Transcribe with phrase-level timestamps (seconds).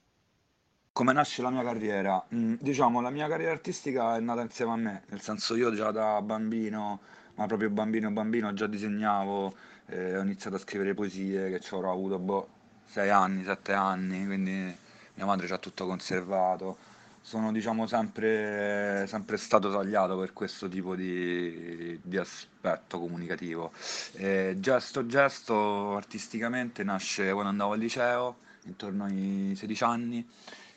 [0.93, 2.23] Come nasce la mia carriera?
[2.35, 5.89] Mm, diciamo, la mia carriera artistica è nata insieme a me, nel senso io già
[5.91, 6.99] da bambino,
[7.35, 9.55] ma proprio bambino bambino, già disegnavo,
[9.91, 12.47] eh, ho iniziato a scrivere poesie che ci avrò avuto boh,
[12.87, 14.75] 6 anni, 7 anni, quindi
[15.13, 16.77] mia madre ci ha tutto conservato.
[17.21, 23.71] Sono diciamo sempre, sempre stato tagliato per questo tipo di, di aspetto comunicativo.
[24.13, 30.27] Eh, gesto Gesto artisticamente nasce quando andavo al liceo, intorno ai 16 anni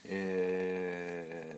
[0.06, 1.54] e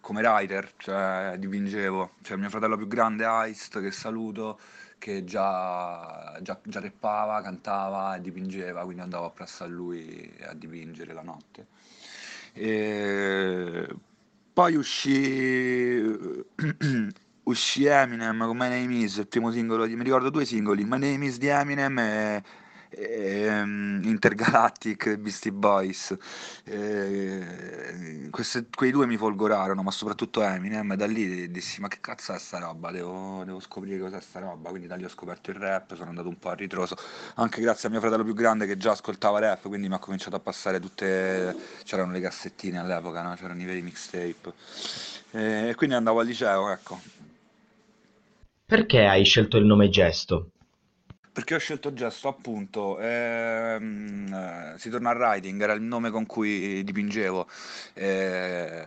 [0.00, 4.58] come writer, cioè dipingevo, cioè mio fratello più grande Aist, che saluto,
[4.98, 11.12] che già, già, già rappava, cantava e dipingeva, quindi andavo appresso a lui a dipingere
[11.12, 11.66] la notte.
[12.52, 13.86] E
[14.52, 16.02] poi uscì,
[17.44, 20.98] uscì Eminem con My Name Is, il primo singolo, di, mi ricordo due singoli, My
[20.98, 22.42] Name Is di Eminem e
[22.90, 26.16] ehm, Intergalactic, Beastie Boys,
[26.64, 32.32] eh, queste, quei due mi folgorarono, ma soprattutto Eminem, da lì dissi ma che cazzo
[32.32, 35.56] è sta roba, devo, devo scoprire cos'è sta roba, quindi da lì ho scoperto il
[35.56, 36.96] rap, sono andato un po' a ritroso,
[37.34, 40.36] anche grazie a mio fratello più grande che già ascoltava rap, quindi mi ha cominciato
[40.36, 43.34] a passare tutte, c'erano le cassettine all'epoca, no?
[43.34, 44.52] c'erano i veri mixtape,
[45.32, 47.00] e quindi andavo al liceo, ecco.
[48.66, 50.50] Perché hai scelto il nome Gesto?
[51.32, 54.32] Perché ho scelto gesto, appunto, ehm,
[54.74, 57.46] eh, si torna al writing, era il nome con cui dipingevo.
[57.94, 58.84] Eh,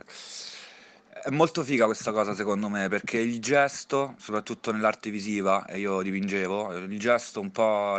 [1.24, 6.02] è molto figa questa cosa secondo me, perché il gesto, soprattutto nell'arte visiva, e io
[6.02, 7.98] dipingevo, il gesto un po'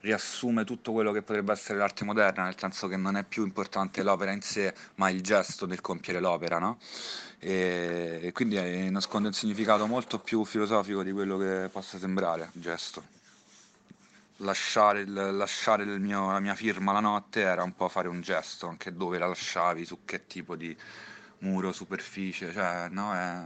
[0.00, 4.02] riassume tutto quello che potrebbe essere l'arte moderna, nel senso che non è più importante
[4.04, 6.78] l'opera in sé, ma il gesto nel compiere l'opera, no?
[7.40, 12.50] E, e quindi eh, nasconde un significato molto più filosofico di quello che possa sembrare,
[12.54, 13.21] il gesto
[14.38, 18.20] lasciare, il, lasciare il mio, la mia firma la notte era un po' fare un
[18.20, 20.76] gesto, anche dove la lasciavi, su che tipo di
[21.38, 23.40] muro, superficie, cioè, no, è,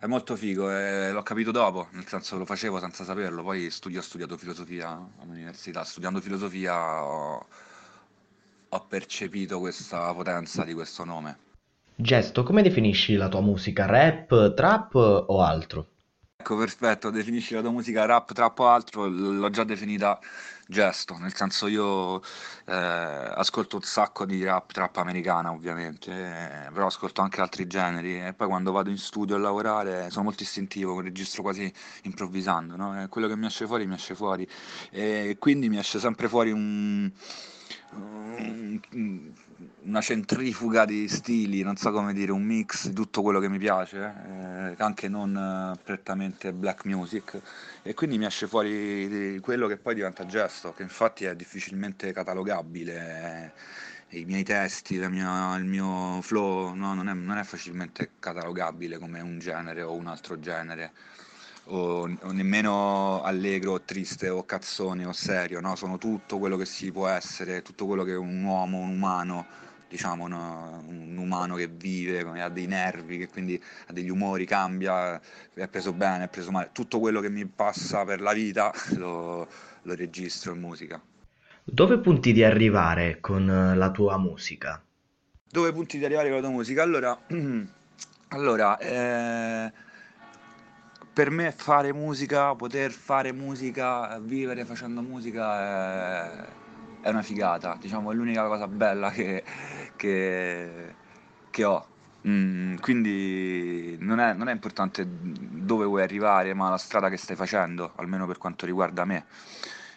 [0.00, 4.00] è molto figo, e l'ho capito dopo, nel senso lo facevo senza saperlo, poi studio,
[4.00, 4.90] ho studiato filosofia
[5.20, 7.46] all'università, studiando filosofia ho,
[8.68, 11.38] ho percepito questa potenza di questo nome.
[11.96, 13.86] Gesto, come definisci la tua musica?
[13.86, 15.93] Rap, trap o altro?
[16.44, 20.20] Ecco, perfetto, definisci la tua musica rap, trap o altro, l'ho già definita
[20.66, 22.20] gesto, nel senso io
[22.66, 26.10] eh, ascolto un sacco di rap, trap americana ovviamente,
[26.66, 30.24] eh, però ascolto anche altri generi e poi quando vado in studio a lavorare sono
[30.24, 33.02] molto istintivo, registro quasi improvvisando, no?
[33.02, 34.46] E quello che mi esce fuori mi esce fuori
[34.90, 37.10] e quindi mi esce sempre fuori un
[39.82, 43.58] una centrifuga di stili, non so come dire, un mix di tutto quello che mi
[43.58, 47.40] piace, eh, anche non eh, prettamente black music,
[47.82, 53.52] e quindi mi esce fuori quello che poi diventa gesto, che infatti è difficilmente catalogabile.
[54.08, 58.98] Eh, I miei testi, mia, il mio flow no, non, è, non è facilmente catalogabile
[58.98, 60.92] come un genere o un altro genere
[61.66, 65.76] o, o nemmeno allegro o triste o cazzone o serio, no?
[65.76, 69.46] sono tutto quello che si può essere, tutto quello che un uomo, un umano,
[69.88, 70.82] diciamo no?
[70.86, 75.20] un umano che vive, ha dei nervi, che quindi ha degli umori, cambia,
[75.54, 79.48] è preso bene, è preso male, tutto quello che mi passa per la vita lo,
[79.82, 81.00] lo registro in musica.
[81.66, 84.82] Dove punti di arrivare con eh, la tua musica?
[85.48, 86.82] Dove punti di arrivare con la tua musica?
[86.82, 87.18] Allora,
[88.28, 89.72] allora eh,
[91.14, 96.48] per me fare musica, poter fare musica, vivere facendo musica è,
[97.02, 99.44] è una figata, diciamo, è l'unica cosa bella che,
[99.96, 100.94] che,
[101.50, 101.86] che ho.
[102.26, 107.36] Mm, quindi non è, non è importante dove vuoi arrivare, ma la strada che stai
[107.36, 109.24] facendo, almeno per quanto riguarda me.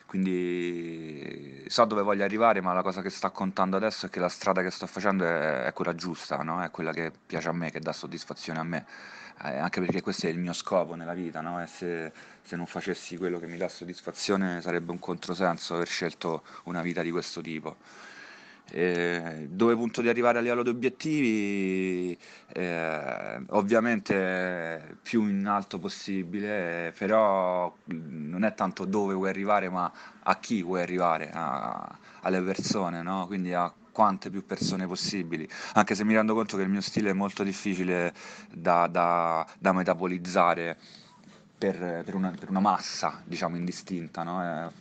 [0.08, 4.30] Quindi so dove voglio arrivare, ma la cosa che sta contando adesso è che la
[4.30, 6.64] strada che sto facendo è, è quella giusta, no?
[6.64, 8.86] È quella che piace a me, che dà soddisfazione a me.
[9.44, 11.62] Eh, anche perché questo è il mio scopo nella vita, no?
[11.62, 12.12] E se,
[12.42, 17.02] se non facessi quello che mi dà soddisfazione sarebbe un controsenso aver scelto una vita
[17.02, 17.76] di questo tipo.
[18.70, 22.18] Eh, dove punto di arrivare a livello di obiettivi?
[22.54, 29.92] Eh, ovviamente più in alto possibile, però non è tanto dove vuoi arrivare, ma
[30.24, 33.26] a chi vuoi arrivare, a- alle persone, no?
[33.28, 37.10] Quindi a quante più persone possibili, anche se mi rendo conto che il mio stile
[37.12, 38.14] è molto difficile
[38.54, 40.78] da, da- da metabolizzare
[41.58, 44.42] per, per una, per una massa, diciamo, indistinta, no?
[44.42, 44.72] È-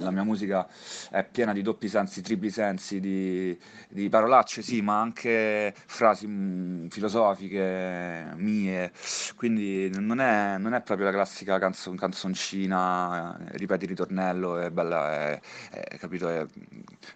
[0.00, 0.68] la mia musica
[1.10, 3.58] è piena di doppi sensi, tripli sensi, di,
[3.88, 8.92] di parolacce, sì, ma anche frasi mm, filosofiche mie,
[9.36, 14.70] quindi non è, non è proprio la classica canzo- canzoncina, eh, ripeti il ritornello, è
[14.70, 15.40] bella, è,
[15.70, 16.46] è- capito, è,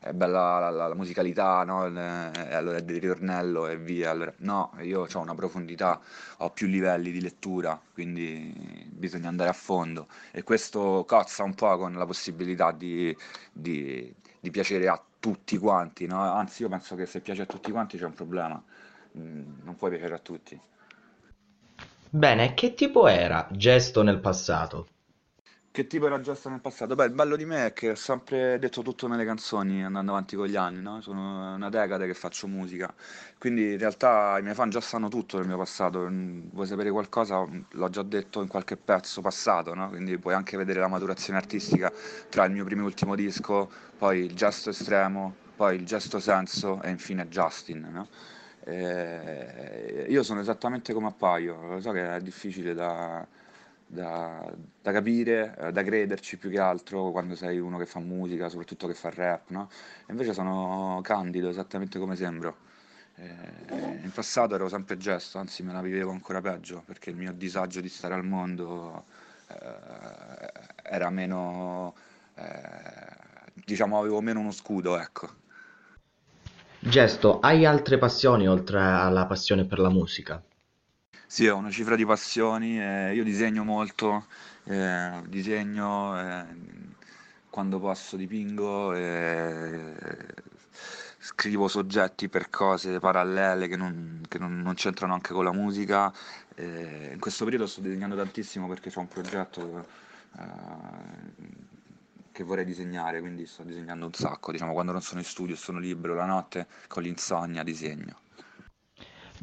[0.01, 1.87] è bella la, la- la musicalità, no?
[1.87, 4.11] E allora è del ritornello e via.
[4.11, 6.01] Allora, no, io ho una profondità,
[6.39, 8.53] ho più livelli di lettura, quindi
[8.91, 13.15] bisogna andare a fondo e questo cozza un po' con la possibilità di,
[13.53, 16.21] di- di piacere a tutti quanti, no?
[16.21, 18.63] Anzi, io penso che se piace a tutti quanti c'è un problema,
[19.19, 20.59] Mm, non puoi piacere a tutti.
[22.11, 24.87] Bene, che tipo era Gesto nel passato?
[25.73, 26.95] Che tipo era gesto nel passato?
[26.95, 30.37] Beh, il bello di me è che ho sempre detto tutto nelle canzoni andando avanti
[30.37, 31.01] con gli anni, no?
[31.01, 32.93] Sono una decade che faccio musica,
[33.39, 36.01] quindi in realtà i miei fan già sanno tutto del mio passato.
[36.11, 37.41] Mm, Vuoi sapere qualcosa?
[37.47, 39.89] Mm, L'ho già detto in qualche pezzo passato, no?
[39.89, 41.91] Quindi puoi anche vedere la maturazione artistica
[42.29, 46.83] tra il mio primo e ultimo disco, poi il gesto estremo, poi il gesto senso
[46.83, 48.09] e infine Justin, no?
[48.65, 53.27] Eh, io sono esattamente come appaio, lo so che è difficile da
[53.93, 54.51] da,
[54.81, 58.87] da capire, eh, da crederci più che altro quando sei uno che fa musica, soprattutto
[58.87, 59.69] che fa rap, no?
[60.09, 62.57] Invece sono candido, esattamente come sembro.
[63.17, 67.33] Eh, in passato ero sempre gesto, anzi me la vivevo ancora peggio, perché il mio
[67.33, 69.05] disagio di stare al mondo
[69.49, 70.53] eh,
[70.85, 71.95] era meno,
[72.37, 75.29] eh, diciamo, avevo meno uno scudo, ecco.
[76.79, 80.43] Gesto, hai altre passioni oltre alla passione per la musica?
[81.33, 84.27] Sì, ho una cifra di passioni, eh, io disegno molto,
[84.65, 86.45] eh, disegno, eh,
[87.49, 89.95] quando posso dipingo, eh,
[91.19, 96.13] scrivo soggetti per cose parallele che non, che non- non c'entrano anche con la musica.
[96.55, 99.87] eh, in questo periodo sto disegnando tantissimo perché c'è un progetto
[100.39, 100.43] eh,
[102.31, 105.79] che vorrei disegnare, quindi sto disegnando un sacco, diciamo, quando non sono in studio sono
[105.79, 108.21] libero la notte, con l'insonnia disegno.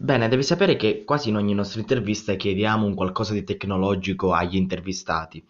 [0.01, 4.55] Bene, devi sapere che quasi in ogni nostra intervista chiediamo un qualcosa di tecnologico agli
[4.55, 5.45] intervistati.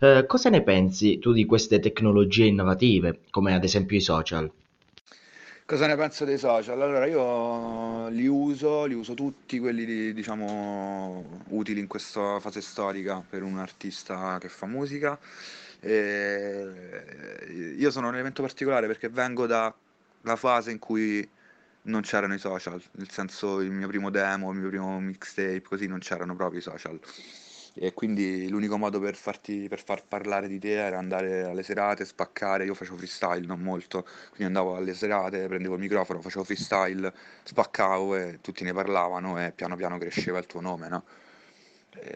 [0.00, 4.52] Eh, cosa ne pensi tu di queste tecnologie innovative, come ad esempio i social?
[5.64, 6.80] Cosa ne penso dei social?
[6.82, 13.22] Allora, io li uso, li uso tutti, quelli di- diciamo utili in questa fase storica
[13.28, 15.18] per un artista che fa musica.
[15.80, 19.74] E io sono un elemento particolare perché vengo dalla
[20.36, 21.26] fase in cui
[21.82, 25.86] non c'erano i social, nel senso il mio primo demo, il mio primo mixtape, così
[25.86, 27.00] non c'erano proprio i social.
[27.74, 32.04] E quindi l'unico modo per farti, per far parlare di te era andare alle serate,
[32.04, 32.66] spaccare.
[32.66, 37.12] Io facevo freestyle, non molto, quindi andavo alle serate, prendevo il microfono, facevo freestyle,
[37.44, 41.04] spaccavo e tutti ne parlavano e piano piano cresceva il tuo nome, no?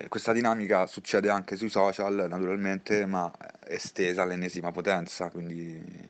[0.08, 3.30] Questa dinamica succede anche sui social, naturalmente, ma
[3.66, 6.05] estesa all'ennesima potenza, quindi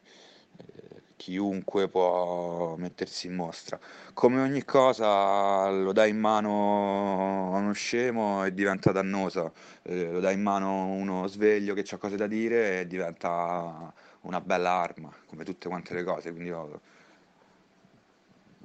[1.17, 3.79] chiunque può mettersi in mostra.
[4.13, 10.21] Come ogni cosa lo dai in mano a uno scemo e diventa dannoso, eh, lo
[10.21, 13.93] dai in mano uno sveglio che ha cose da dire e diventa
[14.23, 16.31] una bella arma, come tutte quante le cose.
[16.31, 16.81] Quindi io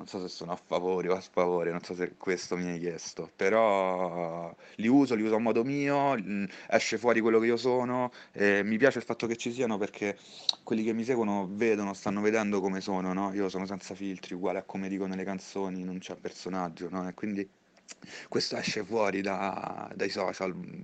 [0.02, 2.80] non so se sono a favore o a sfavore, non so se questo mi hai
[2.80, 7.58] chiesto, però li uso, li uso a modo mio, mm, esce fuori quello che io
[7.58, 10.18] sono e mi piace il fatto che ci siano perché
[10.64, 13.32] quelli che mi seguono vedono, stanno vedendo come sono, no?
[13.34, 17.08] Io sono senza filtri, uguale a come dicono le canzoni, non c'è personaggio, no?
[17.08, 17.48] E quindi
[18.28, 20.82] questo esce fuori da, dai social, mm,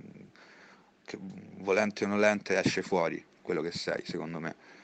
[1.04, 1.18] che
[1.58, 4.77] volente o nolente esce fuori quello che sei, secondo me.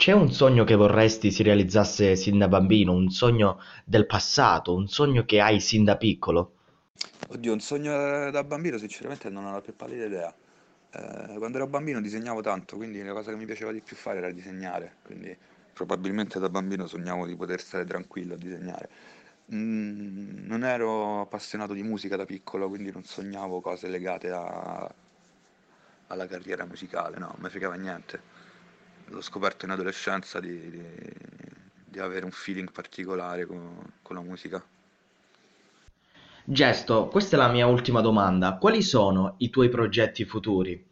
[0.00, 4.88] C'è un sogno che vorresti si realizzasse sin da bambino, un sogno del passato, un
[4.88, 6.54] sogno che hai sin da piccolo?
[7.28, 10.34] Oddio, un sogno da bambino sinceramente non ho la più pallida idea.
[10.92, 14.18] Eh, quando ero bambino disegnavo tanto, quindi la cosa che mi piaceva di più fare
[14.18, 15.36] era disegnare, quindi
[15.72, 18.88] probabilmente da bambino sognavo di poter stare tranquillo a disegnare.
[19.54, 24.92] Mm, non ero appassionato di musica da piccolo, quindi non sognavo cose legate a-
[26.08, 28.20] alla carriera musicale, no, non mi fregava niente.
[29.10, 31.12] L'ho scoperto in adolescenza di, di-
[31.90, 34.64] di avere un feeling particolare con, con la musica.
[36.44, 38.56] Gesto, questa è la mia ultima domanda.
[38.56, 40.84] Quali sono i tuoi progetti futuri?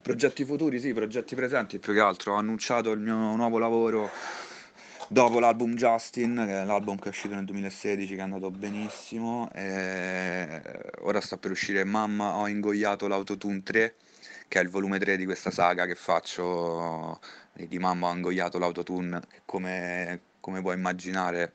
[0.00, 2.32] Progetti futuri, sì, progetti presenti più che altro.
[2.32, 4.10] Ho annunciato il mio nuovo lavoro
[5.08, 9.50] dopo l'album Justin, che è l'album che è uscito nel 2016, che è andato benissimo.
[9.52, 10.62] E
[11.00, 13.94] ora sta per uscire Mamma, ho ingoiato l'autotune 3,
[14.48, 17.20] che è il volume 3 di questa saga che faccio
[17.52, 21.52] di Mamma, ho ingoiato l'autotune, che come, come puoi immaginare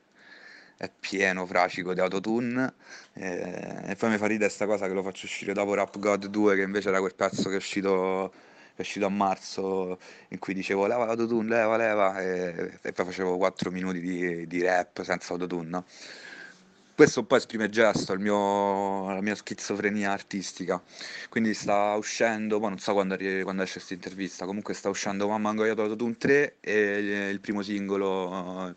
[0.78, 2.74] è pieno, fracico di autotune.
[3.14, 6.28] E, e poi mi fa ridere sta cosa che lo faccio uscire dopo Rap God
[6.28, 8.32] 2, che invece era quel pezzo che è uscito,
[8.76, 13.38] è uscito a marzo, in cui dicevo leva l'autotune, leva, leva, e, e poi facevo
[13.38, 15.86] 4 minuti di, di rap senza autotune, no?
[16.96, 20.80] Questo un po' esprime Gesto, mio, la mia schizofrenia artistica.
[21.28, 25.28] Quindi sta uscendo, poi non so quando, arri- quando esce questa intervista, comunque sta uscendo
[25.28, 28.76] Mamma Angoiato Autotune 3 e il, primo singolo eh,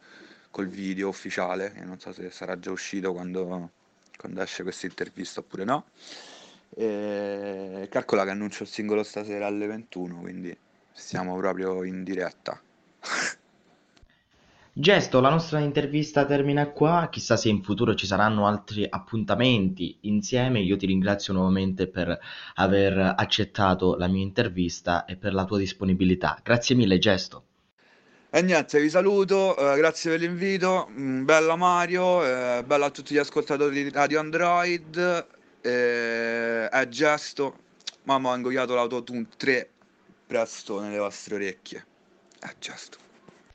[0.50, 3.72] col video ufficiale, che non so se sarà già uscito quando,
[4.16, 5.84] quando esce questa intervista oppure no.
[6.74, 10.56] E calcola che annuncio il singolo stasera alle 21, quindi
[10.90, 12.58] siamo proprio in diretta.
[14.78, 20.60] Gesto, la nostra intervista termina qua, chissà se in futuro ci saranno altri appuntamenti insieme.
[20.60, 22.18] Io ti ringrazio nuovamente per
[22.56, 26.38] aver accettato la mia intervista e per la tua disponibilità.
[26.42, 27.44] Grazie mille, Gesto.
[28.32, 33.18] Niente, vi saluto, eh, grazie per l'invito, mm, bella Mario, eh, bella a tutti gli
[33.18, 35.26] ascoltatori di Radio Android,
[35.62, 37.56] eh, è gesto,
[38.02, 39.70] mamma ho ingoiato l'autotune 3
[40.26, 41.86] presto nelle vostre orecchie,
[42.40, 43.05] è gesto.